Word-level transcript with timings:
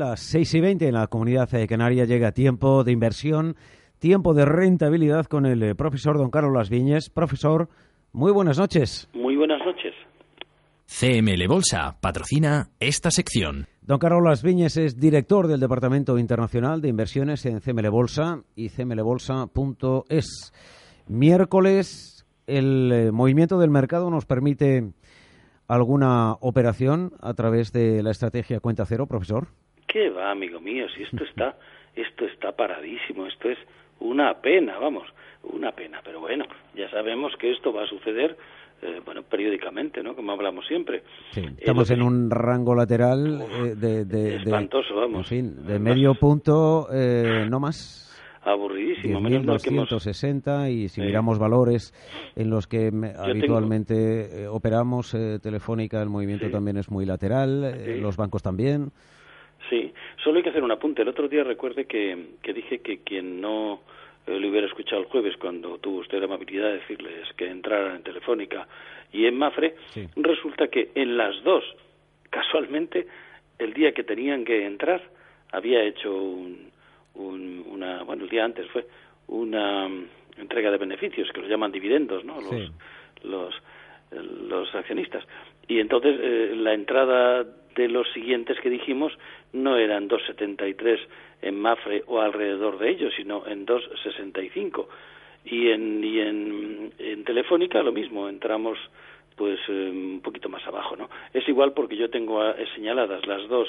Las 0.00 0.20
6 0.20 0.54
y 0.54 0.60
20 0.60 0.88
en 0.88 0.94
la 0.94 1.08
comunidad 1.08 1.50
canaria 1.68 2.06
llega 2.06 2.32
tiempo 2.32 2.84
de 2.84 2.92
inversión, 2.92 3.56
tiempo 3.98 4.32
de 4.32 4.46
rentabilidad 4.46 5.26
con 5.26 5.44
el 5.44 5.62
eh, 5.62 5.74
profesor 5.74 6.16
don 6.16 6.30
Carlos 6.30 6.54
Las 6.54 6.70
Viñes. 6.70 7.10
Profesor, 7.10 7.68
muy 8.10 8.32
buenas 8.32 8.58
noches. 8.58 9.10
Muy 9.12 9.36
buenas 9.36 9.60
noches. 9.62 9.92
CML 10.86 11.46
Bolsa 11.48 11.98
patrocina 12.00 12.70
esta 12.80 13.10
sección. 13.10 13.66
Don 13.82 13.98
Carlos 13.98 14.22
Las 14.24 14.42
Viñes 14.42 14.78
es 14.78 14.98
director 14.98 15.48
del 15.48 15.60
Departamento 15.60 16.18
Internacional 16.18 16.80
de 16.80 16.88
Inversiones 16.88 17.44
en 17.44 17.60
CML 17.60 17.90
Bolsa 17.90 18.42
y 18.56 18.70
cmlbolsa.es. 18.70 20.54
Miércoles, 21.08 22.26
el 22.46 22.90
eh, 22.90 23.12
movimiento 23.12 23.58
del 23.58 23.68
mercado 23.68 24.08
nos 24.08 24.24
permite 24.24 24.94
alguna 25.68 26.32
operación 26.40 27.12
a 27.20 27.34
través 27.34 27.70
de 27.70 28.02
la 28.02 28.12
estrategia 28.12 28.60
cuenta 28.60 28.86
cero, 28.86 29.06
profesor. 29.06 29.48
¿Qué 29.90 30.08
va, 30.08 30.30
amigo 30.30 30.60
mío? 30.60 30.86
Si 30.96 31.02
esto 31.02 31.24
está, 31.24 31.56
esto 31.96 32.24
está 32.24 32.52
paradísimo, 32.52 33.26
esto 33.26 33.50
es 33.50 33.58
una 33.98 34.34
pena, 34.40 34.78
vamos, 34.78 35.08
una 35.42 35.72
pena. 35.72 36.00
Pero 36.04 36.20
bueno, 36.20 36.44
ya 36.76 36.88
sabemos 36.90 37.32
que 37.38 37.50
esto 37.50 37.72
va 37.72 37.82
a 37.82 37.86
suceder, 37.86 38.36
eh, 38.82 39.00
bueno, 39.04 39.22
periódicamente, 39.22 40.02
¿no? 40.02 40.14
Como 40.14 40.30
hablamos 40.32 40.64
siempre. 40.66 41.02
Sí, 41.32 41.42
estamos 41.58 41.90
en 41.90 42.02
un 42.02 42.30
rango 42.30 42.74
lateral 42.74 43.42
eh, 43.42 43.74
de, 43.74 44.04
de, 44.04 44.36
espantoso, 44.36 44.94
vamos. 44.94 45.18
En 45.18 45.24
fin, 45.24 45.66
de 45.66 45.78
medio 45.80 46.14
punto, 46.14 46.86
eh, 46.92 47.46
no 47.50 47.58
más 47.58 48.06
aburridísimo. 48.42 49.20
10.260 49.20 50.70
y 50.70 50.88
si 50.88 51.02
miramos 51.02 51.38
valores 51.38 51.92
en 52.36 52.48
los 52.48 52.66
que 52.66 52.90
habitualmente 53.18 54.46
operamos, 54.48 55.14
Telefónica, 55.42 56.00
el 56.00 56.08
movimiento 56.08 56.48
también 56.48 56.78
es 56.78 56.90
muy 56.90 57.04
lateral, 57.04 58.00
los 58.00 58.16
bancos 58.16 58.42
también. 58.42 58.92
Sí, 59.70 59.92
solo 60.22 60.38
hay 60.38 60.42
que 60.42 60.50
hacer 60.50 60.64
un 60.64 60.72
apunte. 60.72 61.02
El 61.02 61.08
otro 61.08 61.28
día 61.28 61.44
recuerde 61.44 61.86
que, 61.86 62.26
que 62.42 62.52
dije 62.52 62.80
que 62.80 62.98
quien 62.98 63.40
no 63.40 63.80
eh, 64.26 64.38
le 64.38 64.50
hubiera 64.50 64.66
escuchado 64.66 65.00
el 65.00 65.06
jueves 65.06 65.36
cuando 65.36 65.78
tuvo 65.78 66.00
usted 66.00 66.18
la 66.18 66.24
amabilidad 66.24 66.66
de 66.66 66.78
decirles 66.78 67.32
que 67.36 67.48
entraran 67.48 67.96
en 67.96 68.02
Telefónica 68.02 68.66
y 69.12 69.26
en 69.26 69.38
Mafre, 69.38 69.76
resulta 70.16 70.68
que 70.68 70.90
en 70.94 71.16
las 71.16 71.42
dos, 71.42 71.64
casualmente, 72.30 73.06
el 73.58 73.72
día 73.72 73.92
que 73.92 74.04
tenían 74.04 74.44
que 74.44 74.66
entrar, 74.66 75.02
había 75.52 75.82
hecho 75.82 76.14
un, 76.14 76.70
una, 77.14 78.02
bueno, 78.02 78.24
el 78.24 78.28
día 78.28 78.44
antes 78.44 78.68
fue 78.70 78.86
una 79.28 79.88
mm, 79.88 80.06
entrega 80.38 80.70
de 80.70 80.78
beneficios, 80.78 81.30
que 81.32 81.40
los 81.40 81.50
llaman 81.50 81.72
dividendos, 81.72 82.24
¿no? 82.24 82.40
Los, 82.40 82.72
los, 83.22 83.54
los 84.12 84.74
accionistas. 84.74 85.24
Y 85.66 85.80
entonces 85.80 86.18
eh, 86.20 86.52
la 86.56 86.74
entrada 86.74 87.46
de 87.74 87.88
los 87.88 88.10
siguientes 88.12 88.58
que 88.60 88.70
dijimos 88.70 89.12
no 89.52 89.76
eran 89.76 90.08
2,73 90.08 90.98
en 91.42 91.60
Mafre 91.60 92.04
o 92.06 92.20
alrededor 92.20 92.78
de 92.78 92.90
ellos, 92.90 93.12
sino 93.16 93.46
en 93.46 93.66
2,65. 93.66 94.86
Y 95.44 95.70
en, 95.70 96.04
y 96.04 96.20
en, 96.20 96.92
en 96.98 97.24
Telefónica 97.24 97.82
lo 97.82 97.92
mismo, 97.92 98.28
entramos 98.28 98.78
pues 99.40 99.58
eh, 99.70 99.90
un 99.90 100.20
poquito 100.20 100.50
más 100.50 100.60
abajo, 100.66 100.96
¿no? 100.96 101.08
Es 101.32 101.48
igual 101.48 101.72
porque 101.72 101.96
yo 101.96 102.10
tengo 102.10 102.46
eh, 102.46 102.66
señaladas 102.74 103.26
las 103.26 103.48
dos 103.48 103.66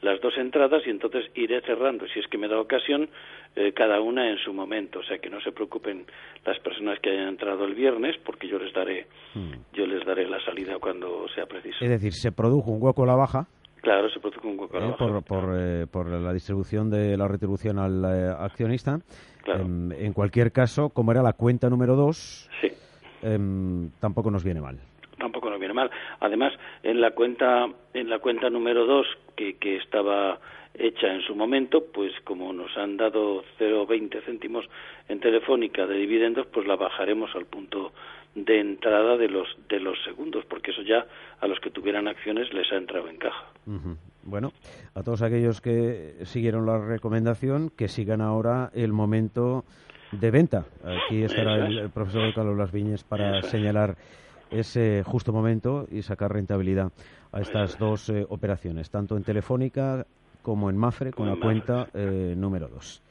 las 0.00 0.20
dos 0.20 0.32
entradas 0.38 0.86
y 0.86 0.90
entonces 0.90 1.24
iré 1.34 1.60
cerrando, 1.62 2.06
si 2.06 2.20
es 2.20 2.28
que 2.28 2.38
me 2.38 2.46
da 2.46 2.60
ocasión, 2.60 3.08
eh, 3.56 3.72
cada 3.72 4.00
una 4.00 4.30
en 4.30 4.38
su 4.38 4.52
momento. 4.52 5.00
O 5.00 5.02
sea, 5.02 5.18
que 5.18 5.28
no 5.28 5.40
se 5.40 5.50
preocupen 5.50 6.06
las 6.46 6.56
personas 6.60 7.00
que 7.00 7.10
hayan 7.10 7.30
entrado 7.30 7.64
el 7.64 7.74
viernes, 7.74 8.14
porque 8.24 8.46
yo 8.46 8.60
les 8.60 8.72
daré, 8.72 9.08
hmm. 9.34 9.54
yo 9.72 9.88
les 9.88 10.06
daré 10.06 10.28
la 10.28 10.38
salida 10.44 10.78
cuando 10.78 11.26
sea 11.34 11.46
preciso. 11.46 11.78
Es 11.80 11.90
decir, 11.90 12.12
se 12.12 12.30
produjo 12.30 12.70
un 12.70 12.80
hueco 12.80 13.02
a 13.02 13.06
la 13.06 13.16
baja. 13.16 13.48
Claro, 13.82 14.08
se 14.10 14.20
produjo 14.20 14.46
un 14.46 14.60
hueco 14.60 14.76
a 14.76 14.80
la 14.80 14.86
baja. 14.90 14.98
Por, 14.98 15.24
por, 15.24 15.88
por, 15.90 16.06
la 16.06 16.32
distribución 16.32 16.90
de 16.90 17.16
la 17.16 17.26
retribución 17.26 17.80
al 17.80 18.04
accionista. 18.38 19.00
Em, 19.46 19.90
en, 19.90 20.12
cualquier 20.12 20.52
caso, 20.52 20.90
como 20.90 21.10
era 21.10 21.22
la 21.22 21.32
cuenta 21.32 21.68
número 21.68 21.96
dos, 21.96 22.48
sí. 22.60 22.68
Em, 23.20 23.90
tampoco 23.98 24.30
nos 24.30 24.44
viene 24.44 24.60
mal 24.60 24.78
tampoco 25.28 25.50
nos 25.50 25.58
viene 25.58 25.74
mal. 25.74 25.90
Además, 26.20 26.54
en 26.82 27.00
la 27.00 27.10
cuenta, 27.10 27.68
en 27.92 28.08
la 28.08 28.18
cuenta 28.18 28.48
número 28.48 28.86
dos 28.86 29.06
que, 29.36 29.56
que 29.56 29.76
estaba 29.76 30.40
hecha 30.74 31.12
en 31.12 31.22
su 31.22 31.34
momento, 31.34 31.84
pues 31.92 32.12
como 32.24 32.52
nos 32.52 32.76
han 32.76 32.96
dado 32.96 33.44
0,20 33.58 34.24
céntimos 34.24 34.64
en 35.08 35.20
Telefónica 35.20 35.86
de 35.86 35.96
dividendos, 35.96 36.46
pues 36.46 36.66
la 36.66 36.76
bajaremos 36.76 37.34
al 37.34 37.46
punto 37.46 37.92
de 38.34 38.60
entrada 38.60 39.16
de 39.16 39.28
los 39.28 39.48
de 39.68 39.80
los 39.80 39.98
segundos, 40.04 40.44
porque 40.48 40.70
eso 40.70 40.82
ya 40.82 41.06
a 41.40 41.46
los 41.46 41.58
que 41.60 41.70
tuvieran 41.70 42.08
acciones 42.08 42.52
les 42.52 42.70
ha 42.72 42.76
entrado 42.76 43.08
en 43.08 43.18
caja. 43.18 43.46
Bueno, 44.22 44.52
a 44.94 45.02
todos 45.02 45.22
aquellos 45.22 45.60
que 45.60 46.14
siguieron 46.24 46.64
la 46.64 46.78
recomendación, 46.78 47.70
que 47.70 47.88
sigan 47.88 48.20
ahora 48.20 48.70
el 48.74 48.92
momento 48.92 49.64
de 50.12 50.30
venta. 50.30 50.64
Aquí 50.84 51.22
estará 51.22 51.66
el, 51.66 51.90
profesor 51.90 52.32
Carlos 52.34 52.56
Las 52.56 52.72
Viñes 52.72 53.04
para 53.04 53.42
señalar 53.42 53.96
ese 54.50 55.02
justo 55.04 55.32
momento 55.32 55.86
y 55.90 56.02
sacar 56.02 56.32
rentabilidad 56.32 56.92
a 57.32 57.40
estas 57.40 57.78
dos 57.78 58.08
eh, 58.08 58.26
operaciones, 58.28 58.90
tanto 58.90 59.16
en 59.16 59.24
Telefónica 59.24 60.06
como 60.42 60.70
en 60.70 60.76
Mafre, 60.76 61.12
con 61.12 61.28
la 61.28 61.36
cuenta 61.36 61.88
eh, 61.92 62.34
número 62.36 62.68
2. 62.68 63.02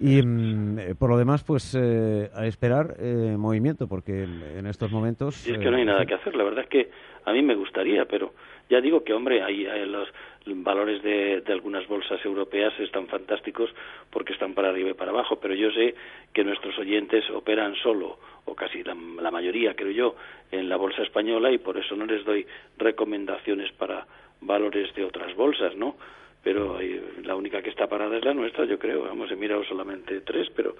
Y 0.00 0.22
mm, 0.22 0.78
eh, 0.78 0.94
por 0.98 1.10
lo 1.10 1.18
demás, 1.18 1.44
pues 1.44 1.76
a 1.76 2.46
esperar 2.46 2.96
movimiento, 3.36 3.86
porque 3.86 4.22
en 4.22 4.66
estos 4.66 4.90
momentos... 4.90 5.46
es 5.46 5.58
que 5.58 5.70
no 5.70 5.76
hay 5.76 5.84
nada 5.84 6.06
que 6.06 6.14
hacer, 6.14 6.34
la 6.34 6.44
verdad 6.44 6.64
es 6.64 6.70
que 6.70 6.90
a 7.24 7.32
mí 7.32 7.42
me 7.42 7.54
gustaría, 7.54 8.06
pero 8.06 8.32
ya 8.68 8.80
digo 8.80 9.02
que, 9.02 9.12
hombre, 9.12 9.42
hay, 9.42 9.66
los 9.86 10.08
valores 10.46 11.02
de, 11.02 11.40
de, 11.40 11.52
algunas 11.52 11.86
bolsas 11.88 12.24
europeas 12.24 12.72
están 12.78 13.08
fantásticos 13.08 13.70
porque 14.10 14.32
están 14.32 14.54
para 14.54 14.70
arriba 14.70 14.90
y 14.90 14.94
para 14.94 15.10
abajo, 15.10 15.36
pero 15.40 15.54
yo 15.54 15.70
sé 15.72 15.94
que 16.32 16.44
nuestros 16.44 16.78
oyentes 16.78 17.28
operan 17.30 17.74
solo, 17.82 18.18
o 18.44 18.54
casi 18.54 18.82
la, 18.82 18.94
la 19.20 19.30
mayoría, 19.30 19.74
creo 19.74 19.90
yo, 19.90 20.16
en 20.50 20.68
la 20.68 20.76
bolsa 20.76 21.02
española 21.02 21.50
y 21.50 21.58
por 21.58 21.76
eso 21.76 21.96
no 21.96 22.06
les 22.06 22.24
doy 22.24 22.46
recomendaciones 22.78 23.72
para 23.72 24.06
valores 24.40 24.94
de 24.94 25.04
otras 25.04 25.34
bolsas, 25.34 25.76
¿no? 25.76 25.96
Pero 26.42 26.78
la 27.22 27.36
única 27.36 27.62
que 27.62 27.70
está 27.70 27.86
parada 27.86 28.16
es 28.16 28.24
la 28.24 28.34
nuestra, 28.34 28.64
yo 28.64 28.78
creo. 28.78 29.10
Hemos 29.10 29.30
mirado 29.36 29.62
solamente 29.64 30.20
tres, 30.22 30.48
pero 30.56 30.74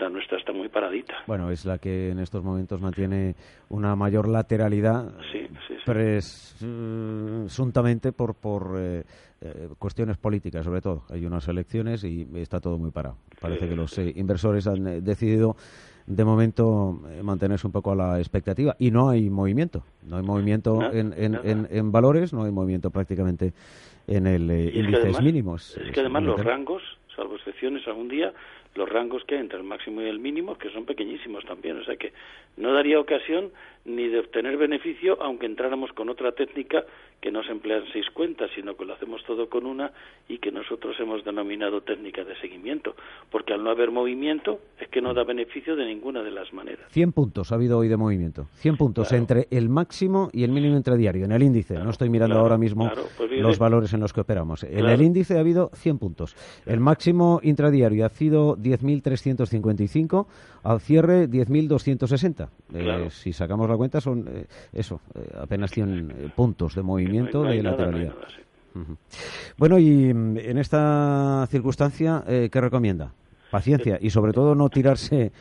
la 0.00 0.08
nuestra 0.08 0.38
está 0.38 0.52
muy 0.52 0.68
paradita. 0.68 1.14
Bueno, 1.26 1.50
es 1.50 1.64
la 1.64 1.78
que 1.78 2.10
en 2.10 2.20
estos 2.20 2.42
momentos 2.42 2.80
mantiene 2.80 3.34
una 3.68 3.94
mayor 3.96 4.28
lateralidad, 4.28 5.12
sí, 5.30 5.46
sí, 5.68 5.74
presuntamente 5.84 8.12
por, 8.12 8.34
por 8.34 8.76
eh, 8.78 9.04
eh, 9.40 9.68
cuestiones 9.78 10.16
políticas, 10.16 10.64
sobre 10.64 10.80
todo. 10.80 11.04
Hay 11.10 11.26
unas 11.26 11.46
elecciones 11.48 12.02
y 12.04 12.26
está 12.36 12.60
todo 12.60 12.78
muy 12.78 12.90
parado. 12.90 13.18
Parece 13.40 13.68
que 13.68 13.76
los 13.76 13.98
eh, 13.98 14.12
inversores 14.16 14.66
han 14.66 15.04
decidido 15.04 15.56
de 16.06 16.24
momento 16.24 16.98
mantenerse 17.22 17.66
un 17.66 17.72
poco 17.72 17.92
a 17.92 17.94
la 17.94 18.18
expectativa 18.18 18.74
y 18.78 18.90
no 18.90 19.10
hay 19.10 19.28
movimiento. 19.30 19.84
No 20.02 20.16
hay 20.16 20.24
movimiento 20.24 20.90
en, 20.92 21.14
en, 21.16 21.68
en, 21.70 21.92
valores, 21.92 22.32
no 22.32 22.42
hay 22.44 22.50
movimiento 22.50 22.90
prácticamente 22.90 23.52
en 24.10 24.26
el 24.26 24.50
índices 24.74 25.22
mínimos. 25.22 25.76
Es 25.76 25.92
que 25.92 26.00
además 26.00 26.24
los 26.24 26.44
rangos, 26.44 26.82
salvo 27.14 27.36
excepciones 27.36 27.86
algún 27.86 28.08
día, 28.08 28.32
los 28.74 28.88
rangos 28.88 29.24
que 29.24 29.34
hay 29.34 29.40
entre 29.40 29.58
el 29.58 29.64
máximo 29.64 30.02
y 30.02 30.06
el 30.06 30.18
mínimo, 30.18 30.56
que 30.56 30.70
son 30.70 30.84
pequeñísimos 30.84 31.44
también. 31.44 31.78
O 31.78 31.84
sea 31.84 31.96
que 31.96 32.12
no 32.56 32.72
daría 32.72 33.00
ocasión 33.00 33.50
ni 33.84 34.08
de 34.08 34.20
obtener 34.20 34.56
beneficio, 34.56 35.20
aunque 35.22 35.46
entráramos 35.46 35.92
con 35.92 36.08
otra 36.08 36.32
técnica 36.32 36.84
que 37.20 37.30
no 37.30 37.42
se 37.42 37.52
emplean 37.52 37.84
seis 37.92 38.06
cuentas, 38.12 38.50
sino 38.54 38.76
que 38.76 38.84
lo 38.84 38.94
hacemos 38.94 39.22
todo 39.24 39.48
con 39.48 39.66
una 39.66 39.92
y 40.28 40.38
que 40.38 40.50
nosotros 40.50 40.96
hemos 41.00 41.24
denominado 41.24 41.82
técnica 41.82 42.24
de 42.24 42.34
seguimiento. 42.40 42.94
Porque 43.30 43.52
al 43.52 43.62
no 43.62 43.70
haber 43.70 43.90
movimiento, 43.90 44.60
es 44.78 44.88
que 44.88 45.00
no 45.02 45.12
da 45.12 45.24
beneficio 45.24 45.76
de 45.76 45.84
ninguna 45.84 46.22
de 46.22 46.30
las 46.30 46.52
maneras. 46.52 46.86
100 46.90 47.12
puntos 47.12 47.52
ha 47.52 47.56
habido 47.56 47.78
hoy 47.78 47.88
de 47.88 47.96
movimiento. 47.96 48.46
100 48.54 48.76
puntos 48.76 49.12
entre 49.12 49.48
el 49.50 49.68
máximo 49.68 50.30
y 50.32 50.44
el 50.44 50.50
mínimo 50.50 50.76
intradiario, 50.76 51.24
en 51.24 51.32
el 51.32 51.42
índice. 51.42 51.74
no 51.74 51.90
estoy 51.90 52.08
mirando 52.08 52.38
ahora 52.38 52.56
mismo 52.56 52.90
pues 53.16 53.30
los 53.32 53.58
valores 53.58 53.92
en 53.92 54.00
los 54.00 54.12
que 54.12 54.20
operamos. 54.20 54.64
En 54.64 54.86
el 54.86 55.02
índice 55.02 55.36
ha 55.36 55.40
habido 55.40 55.70
100 55.74 55.98
puntos. 55.98 56.36
El 56.64 56.80
máximo 56.80 57.40
intradiario 57.42 58.06
ha 58.06 58.08
sido 58.10 58.56
10.355, 58.60 60.26
al 60.62 60.80
cierre 60.80 61.28
10.260. 61.28 62.48
Eh, 62.74 63.08
si 63.10 63.32
sacamos 63.32 63.68
la 63.68 63.76
cuenta 63.76 64.00
son 64.00 64.26
eh, 64.28 64.46
eso, 64.72 65.00
eh, 65.14 65.28
apenas 65.40 65.70
100 65.70 66.32
puntos 66.34 66.74
de 66.74 66.82
movimiento 66.82 67.42
de 67.42 67.62
lateralidad. 67.62 68.14
Bueno, 69.56 69.78
y 69.78 70.12
mm, 70.12 70.38
en 70.38 70.58
esta 70.58 71.46
circunstancia, 71.50 72.22
eh, 72.26 72.48
¿qué 72.52 72.60
recomienda? 72.60 73.12
Paciencia 73.50 73.98
y 74.00 74.10
sobre 74.10 74.32
todo 74.32 74.54
no 74.54 74.68
tirarse 74.68 75.32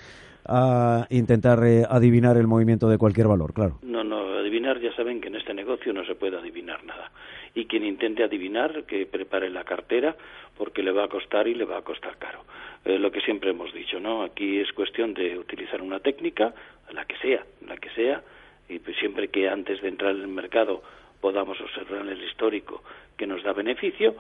a 0.45 1.05
intentar 1.09 1.63
eh, 1.63 1.83
adivinar 1.87 2.37
el 2.37 2.47
movimiento 2.47 2.89
de 2.89 2.97
cualquier 2.97 3.27
valor, 3.27 3.53
claro. 3.53 3.79
No, 3.83 4.03
no, 4.03 4.39
adivinar 4.39 4.79
ya 4.79 4.91
saben 4.95 5.21
que 5.21 5.27
en 5.27 5.35
este 5.35 5.53
negocio 5.53 5.93
no 5.93 6.03
se 6.05 6.15
puede 6.15 6.37
adivinar 6.37 6.83
nada. 6.85 7.11
Y 7.55 7.65
quien 7.65 7.85
intente 7.85 8.23
adivinar, 8.23 8.83
que 8.83 9.05
prepare 9.05 9.49
la 9.49 9.63
cartera, 9.63 10.15
porque 10.57 10.83
le 10.83 10.91
va 10.91 11.05
a 11.05 11.07
costar 11.07 11.47
y 11.47 11.55
le 11.55 11.65
va 11.65 11.77
a 11.77 11.81
costar 11.81 12.17
caro. 12.17 12.43
Eh, 12.85 12.99
lo 12.99 13.11
que 13.11 13.21
siempre 13.21 13.51
hemos 13.51 13.73
dicho, 13.73 13.99
¿no? 13.99 14.23
Aquí 14.23 14.59
es 14.59 14.71
cuestión 14.73 15.13
de 15.13 15.37
utilizar 15.37 15.81
una 15.81 15.99
técnica, 15.99 16.53
la 16.91 17.05
que 17.05 17.17
sea, 17.17 17.43
la 17.67 17.77
que 17.77 17.89
sea, 17.91 18.21
y 18.67 18.79
pues 18.79 18.97
siempre 18.97 19.29
que 19.29 19.49
antes 19.49 19.81
de 19.81 19.89
entrar 19.89 20.15
en 20.15 20.21
el 20.21 20.27
mercado 20.27 20.83
podamos 21.21 21.59
observar 21.59 22.07
el 22.07 22.23
histórico 22.23 22.83
que 23.17 23.27
nos 23.27 23.43
da 23.43 23.51
beneficio, 23.53 24.15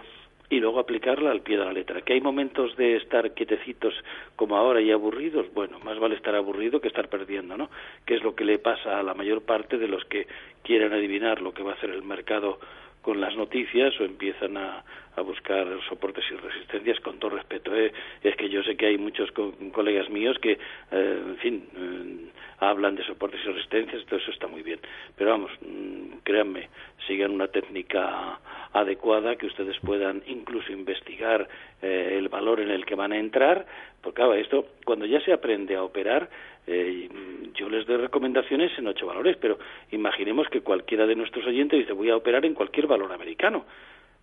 y 0.49 0.59
luego 0.59 0.79
aplicarla 0.79 1.31
al 1.31 1.41
pie 1.41 1.57
de 1.57 1.65
la 1.65 1.73
letra. 1.73 2.01
Que 2.01 2.13
hay 2.13 2.21
momentos 2.21 2.75
de 2.75 2.97
estar 2.97 3.33
quietecitos 3.33 3.93
como 4.35 4.57
ahora 4.57 4.81
y 4.81 4.91
aburridos, 4.91 5.45
bueno, 5.53 5.79
más 5.79 5.99
vale 5.99 6.15
estar 6.15 6.35
aburrido 6.35 6.81
que 6.81 6.87
estar 6.87 7.07
perdiendo, 7.07 7.55
¿no? 7.55 7.69
Que 8.05 8.15
es 8.15 8.23
lo 8.23 8.35
que 8.35 8.45
le 8.45 8.57
pasa 8.57 8.99
a 8.99 9.03
la 9.03 9.13
mayor 9.13 9.43
parte 9.43 9.77
de 9.77 9.87
los 9.87 10.03
que 10.05 10.27
quieren 10.63 10.91
adivinar 10.91 11.41
lo 11.41 11.53
que 11.53 11.63
va 11.63 11.71
a 11.71 11.75
hacer 11.75 11.91
el 11.91 12.03
mercado 12.03 12.59
con 13.01 13.21
las 13.21 13.35
noticias 13.35 13.93
o 13.99 14.03
empiezan 14.03 14.57
a, 14.57 14.83
a 15.19 15.21
buscar 15.21 15.67
soportes 15.87 16.25
y 16.31 16.35
resistencias 16.35 16.99
con 17.01 17.19
todo 17.19 17.31
respeto. 17.31 17.75
¿eh? 17.75 17.91
Es 18.23 18.35
que 18.35 18.49
yo 18.49 18.63
sé 18.63 18.75
que 18.75 18.87
hay 18.87 18.97
muchos 18.97 19.31
colegas 19.71 20.09
míos 20.09 20.37
que, 20.41 20.53
eh, 20.53 20.57
en 20.91 21.37
fin, 21.37 21.67
eh, 21.75 22.31
hablan 22.59 22.95
de 22.95 23.03
soportes 23.05 23.39
y 23.45 23.47
resistencias, 23.49 24.05
todo 24.05 24.19
eso 24.19 24.31
está 24.31 24.47
muy 24.47 24.63
bien. 24.63 24.79
Pero 25.15 25.31
vamos, 25.31 25.51
mm, 25.61 26.19
créanme, 26.23 26.69
sigan 27.07 27.31
una 27.31 27.47
técnica 27.47 28.39
adecuada 28.73 29.35
que 29.35 29.47
ustedes 29.47 29.77
puedan 29.79 30.21
incluso 30.27 30.71
investigar 30.71 31.47
eh, 31.81 32.15
el 32.17 32.29
valor 32.29 32.59
en 32.59 32.69
el 32.69 32.85
que 32.85 32.95
van 32.95 33.11
a 33.11 33.17
entrar, 33.17 33.65
porque 34.01 34.17
claro, 34.17 34.33
esto 34.35 34.67
cuando 34.85 35.05
ya 35.05 35.19
se 35.21 35.33
aprende 35.33 35.75
a 35.75 35.83
operar, 35.83 36.29
eh, 36.67 37.09
yo 37.55 37.69
les 37.69 37.85
doy 37.87 37.97
recomendaciones 37.97 38.71
en 38.77 38.87
ocho 38.87 39.07
valores, 39.07 39.37
pero 39.37 39.57
imaginemos 39.91 40.47
que 40.49 40.61
cualquiera 40.61 41.07
de 41.07 41.15
nuestros 41.15 41.45
oyentes 41.47 41.79
dice 41.79 41.93
voy 41.93 42.09
a 42.09 42.15
operar 42.15 42.45
en 42.45 42.53
cualquier 42.53 42.85
valor 42.85 43.11
americano 43.11 43.65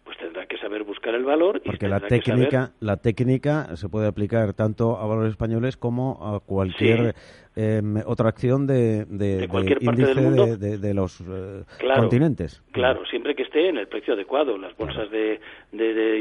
pues 0.06 0.16
tendrá 0.18 0.46
que 0.46 0.56
saber 0.58 0.84
buscar 0.84 1.14
el 1.14 1.24
valor. 1.24 1.60
Porque 1.64 1.88
la 1.88 2.00
técnica, 2.00 2.70
la 2.78 2.96
técnica 2.98 3.76
se 3.76 3.88
puede 3.88 4.06
aplicar 4.06 4.54
tanto 4.54 4.98
a 4.98 5.06
valores 5.06 5.32
españoles 5.32 5.76
como 5.76 6.18
a 6.22 6.38
cualquier 6.40 7.16
em, 7.56 7.96
otra 8.06 8.28
acción 8.28 8.66
de, 8.66 9.04
de, 9.06 9.48
cualquier 9.48 9.80
parte 9.80 10.06
del 10.06 10.20
mundo. 10.20 10.56
de, 10.56 10.94
los 10.94 11.20
eh, 11.22 11.64
continentes. 11.96 12.62
Claro, 12.70 13.04
siempre 13.06 13.34
que 13.34 13.42
esté 13.42 13.68
en 13.68 13.78
el 13.78 13.88
precio 13.88 14.14
adecuado. 14.14 14.56
Las 14.58 14.76
bolsas 14.76 15.10
de, 15.10 15.40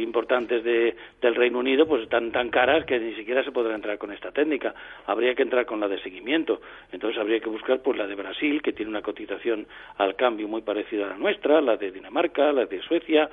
importantes 0.01 0.63
del 0.63 1.35
Reino 1.35 1.59
Unido 1.59 1.85
pues 1.85 2.03
están 2.03 2.31
tan 2.31 2.49
caras 2.49 2.85
que 2.85 2.99
ni 2.99 3.13
siquiera 3.15 3.43
se 3.43 3.51
podrá 3.51 3.75
entrar 3.75 3.97
con 3.97 4.11
esta 4.11 4.31
técnica. 4.31 4.73
Habría 5.05 5.35
que 5.35 5.43
entrar 5.43 5.65
con 5.65 5.79
la 5.79 5.87
de 5.87 6.01
seguimiento. 6.01 6.61
Entonces 6.91 7.19
habría 7.19 7.39
que 7.39 7.49
buscar 7.49 7.81
pues 7.81 7.97
la 7.97 8.07
de 8.07 8.15
Brasil, 8.15 8.61
que 8.61 8.73
tiene 8.73 8.89
una 8.89 9.01
cotización 9.01 9.67
al 9.97 10.15
cambio 10.15 10.47
muy 10.47 10.61
parecida 10.61 11.05
a 11.05 11.09
la 11.09 11.17
nuestra, 11.17 11.61
la 11.61 11.77
de 11.77 11.91
Dinamarca, 11.91 12.51
la 12.51 12.65
de 12.65 12.81
Suecia 12.81 13.29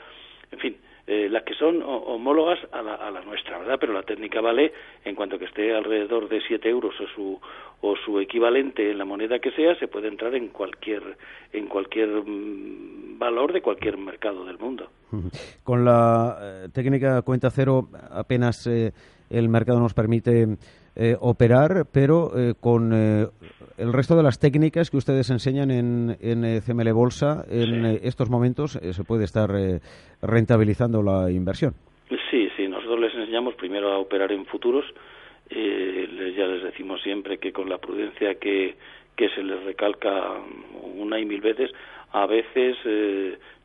en 0.52 0.58
fin, 0.58 0.76
eh, 1.06 1.28
las 1.28 1.42
que 1.42 1.54
son 1.54 1.82
homólogas 1.82 2.58
a 2.70 2.82
la, 2.82 2.94
a 2.94 3.10
la, 3.10 3.22
nuestra, 3.22 3.58
¿verdad? 3.58 3.76
Pero 3.80 3.92
la 3.92 4.02
técnica 4.02 4.40
vale 4.40 4.72
en 5.04 5.14
cuanto 5.14 5.38
que 5.38 5.46
esté 5.46 5.74
alrededor 5.74 6.28
de 6.28 6.40
7 6.46 6.68
euros 6.68 6.94
o 7.00 7.06
su, 7.08 7.40
o 7.80 7.96
su 7.96 8.20
equivalente 8.20 8.90
en 8.90 8.98
la 8.98 9.04
moneda 9.04 9.38
que 9.40 9.50
sea, 9.50 9.74
se 9.78 9.88
puede 9.88 10.08
entrar 10.08 10.34
en 10.34 10.48
cualquier, 10.48 11.02
en 11.52 11.66
cualquier 11.66 12.08
mm, 12.08 13.18
valor 13.18 13.52
de 13.52 13.62
cualquier 13.62 13.98
mercado 13.98 14.44
del 14.44 14.58
mundo. 14.58 14.88
Con 15.64 15.84
la 15.84 16.38
eh, 16.40 16.68
técnica 16.72 17.22
cuenta 17.22 17.50
cero 17.50 17.88
apenas 18.10 18.66
eh, 18.66 18.92
el 19.28 19.48
mercado 19.48 19.80
nos 19.80 19.94
permite 19.94 20.56
eh, 20.94 21.16
operar, 21.20 21.86
pero 21.90 22.38
eh, 22.38 22.54
con 22.60 22.92
el 23.82 23.92
resto 23.92 24.16
de 24.16 24.22
las 24.22 24.38
técnicas 24.38 24.90
que 24.90 24.96
ustedes 24.96 25.28
enseñan 25.30 25.70
en, 25.70 26.16
en 26.20 26.60
CML 26.60 26.92
Bolsa, 26.92 27.44
en 27.50 27.84
estos 28.02 28.30
momentos 28.30 28.72
se 28.72 29.04
puede 29.04 29.24
estar 29.24 29.50
rentabilizando 30.22 31.02
la 31.02 31.30
inversión. 31.30 31.74
Sí, 32.30 32.48
sí, 32.56 32.68
nosotros 32.68 33.00
les 33.00 33.14
enseñamos 33.14 33.54
primero 33.54 33.92
a 33.92 33.98
operar 33.98 34.30
en 34.32 34.46
futuros. 34.46 34.84
ya 35.50 36.46
les 36.46 36.62
decimos 36.62 37.02
siempre 37.02 37.38
que 37.38 37.52
con 37.52 37.68
la 37.68 37.78
prudencia 37.78 38.36
que, 38.36 38.76
que 39.16 39.28
se 39.30 39.42
les 39.42 39.62
recalca 39.64 40.34
una 40.96 41.18
y 41.18 41.24
mil 41.24 41.40
veces, 41.40 41.70
a 42.12 42.26
veces 42.26 42.76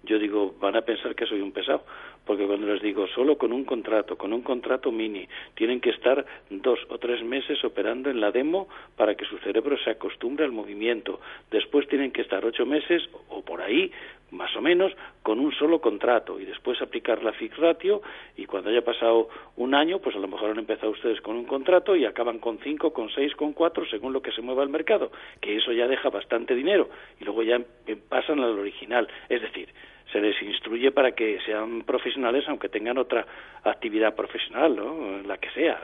yo 0.08 0.18
digo, 0.20 0.56
van 0.60 0.76
a 0.76 0.82
pensar 0.82 1.16
que 1.16 1.26
soy 1.26 1.42
un 1.42 1.52
pesado, 1.52 1.84
porque 2.26 2.46
cuando 2.46 2.68
les 2.68 2.82
digo 2.82 3.08
solo 3.08 3.38
con 3.38 3.54
un 3.54 3.64
contrato, 3.64 4.18
con 4.18 4.34
un 4.34 4.42
contrato 4.42 4.92
mini, 4.92 5.28
tienen 5.56 5.80
que 5.80 5.92
estar 5.92 6.26
dos 6.50 6.80
o 6.90 6.98
tres 6.98 7.24
meses 7.24 7.64
operando 7.64 8.10
en 8.10 8.20
la 8.20 8.32
demo 8.32 8.68
para 8.96 9.16
que 9.16 9.26
su 9.26 9.38
cerebro 9.40 9.78
se 9.78 9.92
acostumbre 9.92 10.46
al 10.46 10.52
movimiento. 10.52 11.20
Después 11.52 11.88
tienen 11.88 12.12
que 12.12 12.22
estar 12.22 12.44
ocho 12.46 12.66
meses 12.66 13.08
o 13.30 13.42
por 13.44 13.62
ahí, 13.62 13.92
más 14.32 14.54
o 14.58 14.62
menos, 14.62 14.92
con 15.24 15.40
un 15.40 15.54
solo 15.54 15.80
contrato 15.80 16.40
y 16.40 16.46
después 16.46 16.82
aplicar 16.82 17.24
la 17.24 17.32
fix 17.32 17.56
ratio 17.58 18.02
y 18.36 18.46
cuando 18.46 18.70
haya 18.70 18.84
pasado 18.84 19.30
un 19.56 19.74
año, 19.74 20.00
pues 20.00 20.16
a 20.16 20.20
lo 20.20 20.28
mejor 20.28 20.52
han 20.52 20.60
empezado 20.60 20.92
ustedes 20.92 21.22
con 21.22 21.38
un 21.38 21.46
contrato 21.46 21.96
y 21.96 22.06
acaban 22.06 22.40
con 22.40 22.60
cinco, 22.60 22.92
con 22.92 23.10
seis, 23.10 23.34
con 23.36 23.54
cuatro, 23.54 23.86
según 23.90 24.12
lo 24.12 24.22
que 24.22 24.32
se 24.32 24.42
mueva 24.42 24.64
el 24.64 24.70
mercado, 24.70 25.12
que 25.40 25.56
eso 25.56 25.72
ya 25.72 25.88
deja 25.88 26.10
bastante 26.10 26.56
dinero 26.56 26.90
y 27.22 27.24
luego 27.24 27.44
ya 27.44 27.56
em, 27.86 28.00
pasan 28.10 28.40
al 28.40 28.60
original. 28.60 29.08
Es 29.30 29.42
decir, 29.42 29.70
se 30.12 30.22
les 30.22 30.42
instruye 30.42 30.92
para 30.92 31.12
que 31.12 31.40
sean 31.46 31.84
profesionales 31.84 32.46
aunque 32.48 32.70
tengan 32.70 32.98
otra 32.98 33.26
actividad 33.64 34.16
profesional, 34.16 34.76
¿no? 34.76 35.22
La 35.24 35.38
que 35.38 35.50
sea, 35.52 35.80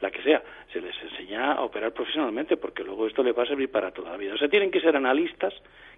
la 0.00 0.10
que 0.10 0.22
sea. 0.22 0.42
Se 0.72 0.80
les 0.80 0.94
enseña 1.02 1.52
a 1.52 1.62
operar 1.62 1.92
profesionalmente 1.92 2.56
porque 2.56 2.84
luego 2.84 3.06
esto 3.06 3.22
les 3.22 3.36
va 3.36 3.44
a 3.44 3.46
servir 3.46 3.70
para 3.70 3.90
toda 3.90 4.10
la 4.10 4.16
vida. 4.16 4.34
O 4.34 4.38
sea, 4.38 4.48
tienen 4.48 4.70
que 4.70 4.80
ser 4.80 4.96
analistas 4.96 5.54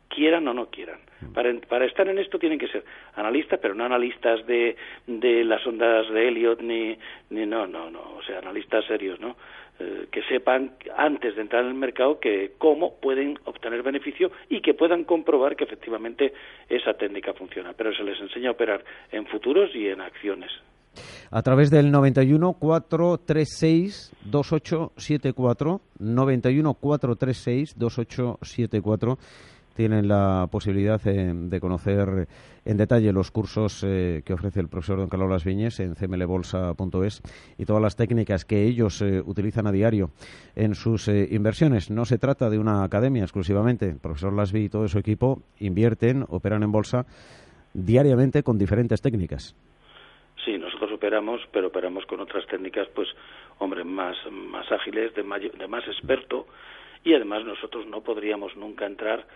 quieran 0.08 0.46
o 0.48 0.54
no 0.54 0.66
quieran. 0.66 1.00
Para, 1.34 1.52
para 1.68 1.84
estar 1.84 2.06
en 2.08 2.18
esto 2.18 2.38
tienen 2.38 2.58
que 2.58 2.68
ser 2.68 2.84
analistas, 3.14 3.58
pero 3.60 3.74
no 3.74 3.84
analistas 3.84 4.46
de, 4.46 4.76
de 5.06 5.44
las 5.44 5.66
ondas 5.66 6.08
de 6.10 6.28
Elliot 6.28 6.60
ni, 6.60 6.96
ni 7.30 7.46
no, 7.46 7.66
no, 7.66 7.90
no, 7.90 8.14
o 8.16 8.22
sea, 8.22 8.38
analistas 8.38 8.84
serios, 8.84 9.18
¿no? 9.20 9.36
Eh, 9.78 10.08
que 10.10 10.22
sepan 10.22 10.72
antes 10.96 11.36
de 11.36 11.42
entrar 11.42 11.62
en 11.62 11.68
el 11.68 11.74
mercado 11.74 12.18
que 12.18 12.52
cómo 12.56 12.94
pueden 12.94 13.38
obtener 13.44 13.82
beneficio 13.82 14.30
y 14.48 14.62
que 14.62 14.72
puedan 14.72 15.04
comprobar 15.04 15.54
que 15.54 15.64
efectivamente 15.64 16.32
esa 16.70 16.94
técnica 16.94 17.34
funciona. 17.34 17.74
Pero 17.74 17.94
se 17.94 18.02
les 18.02 18.18
enseña 18.18 18.48
a 18.48 18.52
operar 18.52 18.82
en 19.12 19.26
futuros 19.26 19.74
y 19.74 19.88
en 19.88 20.00
acciones. 20.00 20.50
A 21.30 21.42
través 21.42 21.70
del 21.70 21.90
91 21.90 22.54
436 22.54 24.12
2874 24.24 25.80
91 25.98 26.74
436 26.74 27.78
2874 27.78 29.18
tienen 29.76 30.08
la 30.08 30.48
posibilidad 30.50 31.00
de 31.00 31.60
conocer 31.60 32.26
en 32.64 32.76
detalle 32.76 33.12
los 33.12 33.30
cursos 33.30 33.84
eh, 33.84 34.22
que 34.24 34.32
ofrece 34.32 34.58
el 34.58 34.68
profesor 34.68 34.98
don 34.98 35.08
Carlos 35.08 35.30
Las 35.30 35.44
Viñes 35.44 35.78
en 35.78 35.94
cmlbolsa.es 35.94 37.22
y 37.58 37.64
todas 37.64 37.82
las 37.82 37.94
técnicas 37.94 38.44
que 38.44 38.64
ellos 38.64 39.00
eh, 39.02 39.22
utilizan 39.24 39.66
a 39.66 39.72
diario 39.72 40.10
en 40.56 40.74
sus 40.74 41.06
eh, 41.08 41.28
inversiones. 41.30 41.90
No 41.90 42.04
se 42.04 42.18
trata 42.18 42.50
de 42.50 42.58
una 42.58 42.82
academia 42.82 43.22
exclusivamente. 43.22 43.88
El 43.88 44.00
profesor 44.00 44.32
Lasvi 44.32 44.64
y 44.64 44.68
todo 44.68 44.88
su 44.88 44.98
equipo 44.98 45.42
invierten, 45.60 46.24
operan 46.28 46.62
en 46.62 46.72
bolsa 46.72 47.06
diariamente 47.74 48.42
con 48.42 48.58
diferentes 48.58 49.02
técnicas. 49.02 49.54
Sí, 50.44 50.58
nosotros 50.58 50.92
operamos, 50.92 51.40
pero 51.52 51.68
operamos 51.68 52.06
con 52.06 52.20
otras 52.20 52.46
técnicas, 52.46 52.88
pues, 52.94 53.08
hombre, 53.58 53.84
más, 53.84 54.16
más 54.30 54.70
ágiles, 54.72 55.14
de, 55.14 55.22
de 55.22 55.68
más 55.68 55.86
experto, 55.86 56.46
y 57.04 57.14
además 57.14 57.44
nosotros 57.44 57.86
no 57.86 58.00
podríamos 58.00 58.56
nunca 58.56 58.86
entrar 58.86 59.26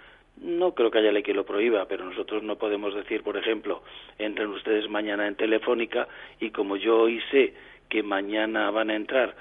no 0.41 0.75
creo 0.75 0.91
que 0.91 0.99
haya 0.99 1.13
ley 1.13 1.23
que 1.23 1.35
lo 1.35 1.45
prohíba, 1.45 1.87
pero 1.87 2.05
nosotros 2.05 2.43
no 2.43 2.57
podemos 2.57 2.95
decir, 2.95 3.23
por 3.23 3.37
ejemplo, 3.37 3.83
entren 4.19 4.49
ustedes 4.49 4.89
mañana 4.89 5.27
en 5.27 5.37
Telefónica 5.37 6.09
y 6.41 6.51
como 6.51 6.77
yo 6.77 6.99
hoy 6.99 7.21
sé 7.31 7.55
que 7.91 8.03
mañana 8.03 8.71
van 8.71 8.89
a 8.89 8.95
entrar 8.95 9.35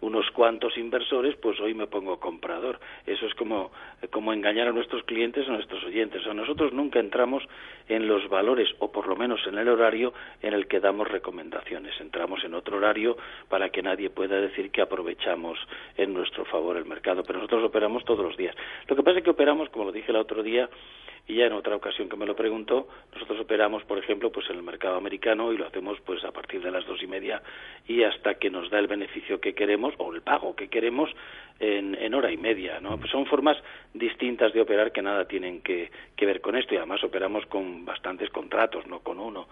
unos 0.00 0.30
cuantos 0.32 0.76
inversores, 0.76 1.36
pues 1.36 1.60
hoy 1.60 1.74
me 1.74 1.86
pongo 1.86 2.18
comprador. 2.18 2.80
Eso 3.06 3.26
es 3.26 3.34
como, 3.34 3.70
como 4.10 4.32
engañar 4.32 4.68
a 4.68 4.72
nuestros 4.72 5.02
clientes 5.04 5.46
o 5.46 5.50
a 5.50 5.54
nuestros 5.54 5.84
oyentes. 5.84 6.26
O 6.26 6.34
nosotros 6.34 6.72
nunca 6.72 6.98
entramos 6.98 7.44
en 7.88 8.08
los 8.08 8.28
valores, 8.28 8.68
o 8.80 8.90
por 8.90 9.06
lo 9.06 9.16
menos 9.16 9.40
en 9.46 9.56
el 9.58 9.68
horario 9.68 10.12
en 10.42 10.54
el 10.54 10.66
que 10.66 10.80
damos 10.80 11.08
recomendaciones. 11.08 11.98
Entramos 12.00 12.42
en 12.44 12.54
otro 12.54 12.78
horario 12.78 13.16
para 13.48 13.70
que 13.70 13.82
nadie 13.82 14.10
pueda 14.10 14.40
decir 14.40 14.70
que 14.70 14.82
aprovechamos 14.82 15.58
en 15.96 16.12
nuestro 16.12 16.44
favor 16.46 16.76
el 16.76 16.86
mercado. 16.86 17.22
Pero 17.22 17.38
nosotros 17.38 17.64
operamos 17.64 18.04
todos 18.04 18.24
los 18.24 18.36
días. 18.36 18.56
Lo 18.88 18.96
que 18.96 19.02
pasa 19.02 19.18
es 19.18 19.24
que 19.24 19.30
operamos, 19.30 19.68
como 19.70 19.86
lo 19.86 19.92
dije 19.92 20.10
el 20.10 20.16
otro 20.16 20.42
día, 20.42 20.68
y 21.28 21.34
ya 21.34 21.46
en 21.46 21.52
otra 21.52 21.76
ocasión 21.76 22.08
que 22.08 22.16
me 22.16 22.24
lo 22.24 22.34
preguntó, 22.34 22.88
nosotros 23.12 23.38
operamos, 23.40 23.84
por 23.84 23.98
ejemplo, 23.98 24.32
pues 24.32 24.48
en 24.48 24.56
el 24.56 24.62
mercado 24.62 24.96
americano 24.96 25.52
y 25.52 25.58
lo 25.58 25.66
hacemos 25.66 26.00
pues 26.00 26.24
a 26.24 26.32
partir 26.32 26.62
de 26.62 26.70
las 26.70 26.86
dos 26.86 27.02
y 27.02 27.06
media 27.06 27.42
y 27.86 28.02
hasta 28.02 28.34
que 28.34 28.48
nos 28.48 28.70
da 28.70 28.78
el 28.78 28.86
beneficio 28.86 29.38
que 29.38 29.54
queremos 29.54 29.92
o 29.98 30.14
el 30.14 30.22
pago 30.22 30.56
que 30.56 30.68
queremos 30.68 31.10
en, 31.60 31.94
en 31.96 32.14
hora 32.14 32.32
y 32.32 32.38
media, 32.38 32.80
¿no? 32.80 32.96
Pues 32.98 33.10
son 33.10 33.26
formas 33.26 33.58
distintas 33.92 34.54
de 34.54 34.62
operar 34.62 34.90
que 34.90 35.02
nada 35.02 35.26
tienen 35.26 35.60
que, 35.60 35.90
que 36.16 36.24
ver 36.24 36.40
con 36.40 36.56
esto 36.56 36.72
y 36.72 36.78
además 36.78 37.04
operamos 37.04 37.44
con 37.46 37.84
bastantes 37.84 38.30
contratos, 38.30 38.86
no 38.86 39.00
con 39.00 39.20
uno. 39.20 39.48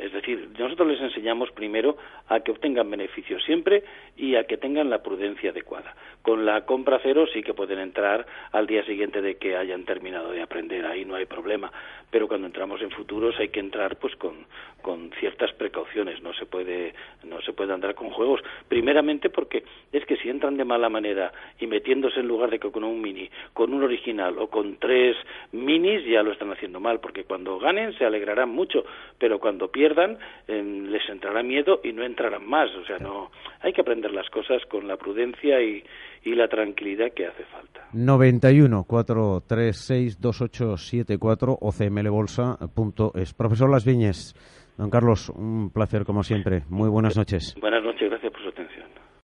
Es 0.00 0.12
decir, 0.12 0.50
nosotros 0.58 0.88
les 0.88 1.00
enseñamos 1.00 1.50
primero 1.52 1.96
a 2.28 2.40
que 2.40 2.50
obtengan 2.50 2.90
beneficios 2.90 3.42
siempre 3.44 3.84
y 4.16 4.36
a 4.36 4.44
que 4.44 4.56
tengan 4.56 4.90
la 4.90 5.02
prudencia 5.02 5.50
adecuada. 5.50 5.94
Con 6.22 6.46
la 6.46 6.64
compra 6.64 7.00
cero 7.02 7.26
sí 7.32 7.42
que 7.42 7.54
pueden 7.54 7.78
entrar 7.78 8.26
al 8.52 8.66
día 8.66 8.84
siguiente 8.84 9.20
de 9.20 9.36
que 9.36 9.56
hayan 9.56 9.84
terminado 9.84 10.30
de 10.30 10.42
aprender, 10.42 10.86
ahí 10.86 11.04
no 11.04 11.14
hay 11.14 11.26
problema. 11.26 11.70
Pero 12.10 12.28
cuando 12.28 12.46
entramos 12.46 12.80
en 12.80 12.90
futuros 12.90 13.34
hay 13.38 13.48
que 13.48 13.60
entrar 13.60 13.96
pues 13.96 14.14
con, 14.16 14.46
con 14.80 15.10
ciertas 15.20 15.52
precauciones, 15.52 16.22
no 16.22 16.32
se 16.32 16.46
puede 16.46 16.94
no 17.24 17.40
se 17.42 17.52
puede 17.52 17.72
andar 17.72 17.94
con 17.94 18.10
juegos. 18.10 18.40
Primeramente 18.68 19.30
porque 19.30 19.64
es 19.92 20.04
que 20.06 20.16
si 20.16 20.28
entran 20.28 20.56
de 20.56 20.64
mala 20.64 20.88
manera 20.88 21.32
y 21.58 21.66
metiéndose 21.66 22.20
en 22.20 22.28
lugar 22.28 22.50
de 22.50 22.58
que 22.58 22.70
con 22.70 22.84
un 22.84 23.00
mini, 23.00 23.28
con 23.52 23.74
un 23.74 23.82
original 23.82 24.38
o 24.38 24.48
con 24.48 24.76
tres 24.76 25.16
minis 25.52 26.04
ya 26.06 26.22
lo 26.22 26.32
están 26.32 26.52
haciendo 26.52 26.80
mal, 26.80 27.00
porque 27.00 27.24
cuando 27.24 27.58
ganen 27.58 27.92
se 27.98 28.04
alegrarán 28.04 28.50
mucho, 28.50 28.84
pero 29.18 29.38
cuando 29.38 29.63
pierdan 29.68 30.18
les 30.46 31.08
entrará 31.08 31.42
miedo 31.42 31.80
y 31.82 31.92
no 31.92 32.04
entrarán 32.04 32.46
más. 32.46 32.70
O 32.76 32.84
sea, 32.84 32.98
no 32.98 33.30
hay 33.60 33.72
que 33.72 33.80
aprender 33.80 34.12
las 34.12 34.28
cosas 34.30 34.62
con 34.68 34.86
la 34.86 34.96
prudencia 34.96 35.60
y, 35.62 35.82
y 36.24 36.34
la 36.34 36.48
tranquilidad 36.48 37.12
que 37.12 37.26
hace 37.26 37.44
falta. 37.44 37.88
91 37.92 38.84
436 38.84 40.20
2874 40.20 41.58
o 41.60 41.70
cmlbolsa.es. 41.72 43.34
Profesor 43.34 43.70
Las 43.70 43.84
Viñes, 43.84 44.34
don 44.76 44.90
Carlos, 44.90 45.30
un 45.30 45.70
placer 45.70 46.04
como 46.04 46.22
siempre. 46.22 46.62
Muy 46.68 46.88
buenas 46.88 47.16
noches. 47.16 47.54
Buenas 47.60 47.82
noches, 47.82 48.08
gracias 48.10 48.32
por 48.32 48.42
su 48.42 48.48
atención. 48.48 49.04